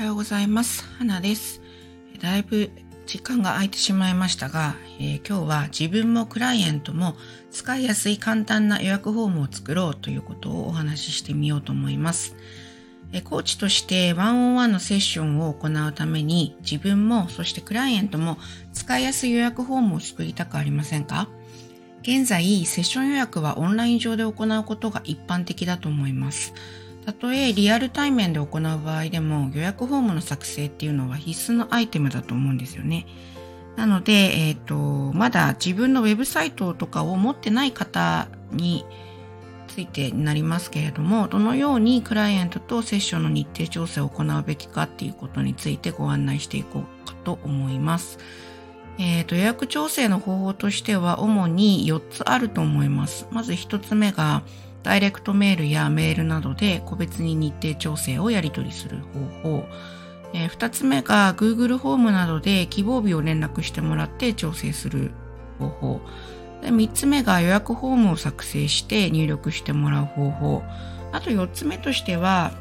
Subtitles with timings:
[0.00, 0.82] おはようございます。
[0.98, 1.60] 花です。
[2.22, 2.70] だいぶ
[3.04, 7.16] 時間が空いてしまいましたが、えー、今日は自分もクライアントも
[7.50, 12.34] 使いやすい簡単な予約フォームを作ろうということをお話ししてみようと思います。
[13.12, 18.38] えコーチとしてワンオンワンのセッションを行うために自分もそしてクライアントも
[18.72, 21.28] 使いやすい予約フォームを作りたくありませんか？
[22.00, 26.54] 現在、セッション予約はオンライン上で行うことが一般的だと思います。
[27.04, 33.06] たとえリアル対面で行う場合でも予約フォームの作成っていうのは必須のアイテムだと思うんですよね。
[33.76, 34.76] なので、えっ、ー、と、
[35.16, 38.84] まだ自分のウェブサイトとかを持ってない方に
[39.68, 48.18] ついてになりますけれども、どのようにクライアントとセッションの日程調整を行うべきかっていうことについてご案内していこうかと思います。
[48.98, 53.26] えっ、ー、と、予約調整の方法としては主に4つあると思います。
[53.30, 54.42] まず1つ目が、
[54.82, 58.98] ダイレクトメールやメールなどで個別に日程調整をやり取りする
[59.42, 59.64] 方法。
[60.32, 65.10] えー、二つ目が Google ホームなどで希望日を連絡してもらって調整する
[65.58, 66.00] 方法。
[66.62, 70.62] で三つ目が予約フォームを作成して入力してもらう方法。
[71.12, 72.52] あと四つ目としては、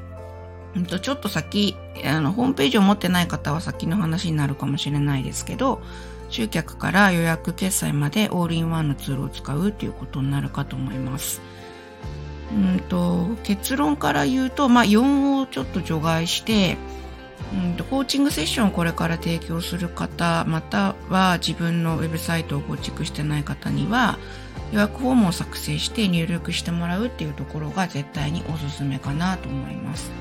[1.01, 5.81] ちょっと先、あの、ホームページを持ってない方は先の話になるかもしれないですけど、
[6.29, 11.41] 集客から予約決済までオールインワンのツールを使うということになるかと思います。
[12.51, 16.77] うんと結論から言うと、まあ、4をちょっと除外して、
[17.53, 24.17] うんとコーチングセッションをこれから提供する方または自分のウェブサイトを構築してない方には
[24.71, 30.11] 予約フォームを作成して入力してもらうっていうところが絶対におすすめかなと思います。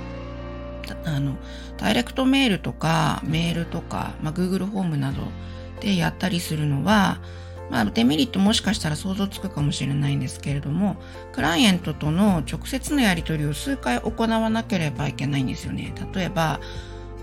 [1.05, 1.37] あの
[1.77, 5.23] ダイレクトメールとかメールとか、まあ、Google フォームなど
[5.81, 7.21] でやったりするのは
[7.71, 10.97] まあ、デメリットもしかしたら想像つくかもしれないんですけれども、
[11.33, 15.93] クライアントとの直接のやり取りを数回行わなければいけないんですよね。
[16.15, 16.61] 例えば、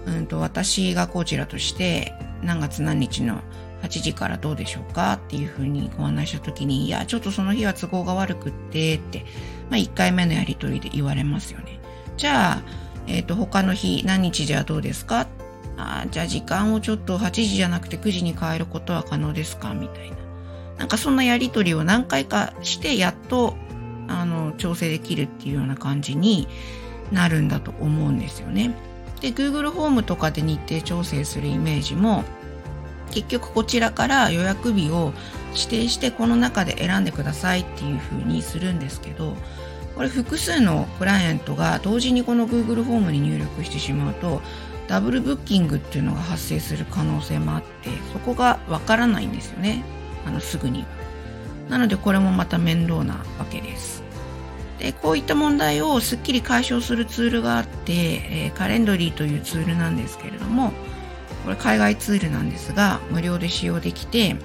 [0.06, 3.42] うんと、私がこちらとして、何月何日の
[3.82, 5.14] 8時からどうでしょうか？
[5.14, 9.26] っていうふうにご案内したときに、いや、ちょっとその日は都合が悪くって、って、
[9.72, 11.80] まあ、1回目のやり取りで言われますよね。
[12.18, 12.62] じゃあ、
[13.08, 15.28] えっ、ー、と、他の日何日ではどうですか？
[15.78, 19.74] あじゃあ時間をちょっと8時じゃなくて9時に変えることは可能ですか？
[19.74, 20.18] みたいな。
[20.78, 23.56] なんかそんなやりとりを何回かしてやっと
[24.08, 26.48] あの調整できるっていうような感じに
[27.12, 28.76] なるんだと思うんですよね。
[29.22, 32.24] で Google ホームとかで日程調整するイメージも
[33.12, 35.14] 結局こちらから予約日を
[35.54, 39.36] 指定してこの中で選んでくださいっていう風にするんですけど
[39.96, 44.42] これ複数のクライアントが同時にこの Google ホームに入力してしまうと
[44.88, 49.84] ダブルブッキングっていうのが発生する可能性もあってそこがわからないんですよね
[50.26, 50.88] あのすぐには。
[51.70, 54.04] なのでこれもまた面倒なわけです。
[54.80, 60.74] で、こういった問題をすっきり解消するツールがあって、えー、カレンドリーというツールなんですけれども、
[61.44, 64.36] これ海外ツールなんですが、無料で使用できて、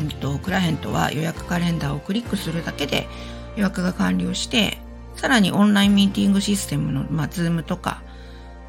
[0.00, 3.08] うんと、クライアントは予約カレンダーをクリックするだけで
[3.56, 4.78] 予約が完了して、
[5.16, 8.02] さらにオンラインミーティングシステムの、まあ、 Zoom とか、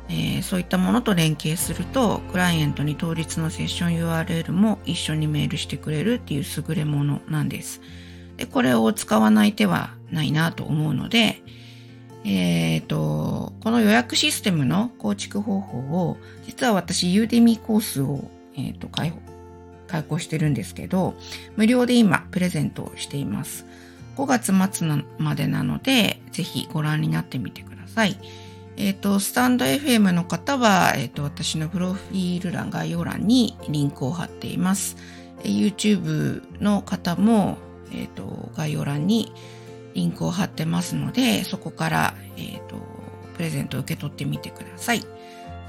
[0.10, 7.82] えー、そういったものと連携すると、クライアントに当日のセッション URL も一緒にメールしてくれるっていう優れものなんです。
[8.38, 11.42] で、これを使わない手はないなと思うので、
[12.26, 19.14] えっ、ー、と、この予約システムの構築方法を、実は私、 Udemy コースを、えっ、ー、と、開
[19.88, 21.14] 開講してるんですけど、
[21.56, 23.66] 無料で今、プレゼントをしています。
[24.18, 28.18] 5月末までなので、ぜひご覧になってみてください。
[28.78, 34.98] えっ、ー、と、スタンド FM の方は、えっ、ー、と、私のプロフィール欄、概要欄にリンクを貼っています。
[35.44, 37.58] YouTube の方も、
[37.92, 39.32] えっ、ー、と、概要欄に
[39.94, 42.76] リンクを貼ってますので、そこから、えっ、と、
[43.36, 45.02] プレゼントを受け取ってみてください。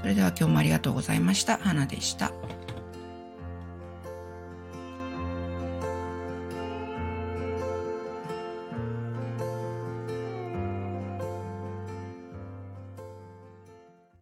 [0.01, 1.57] それでは今日もありがとうございました。
[1.57, 2.31] 花でした。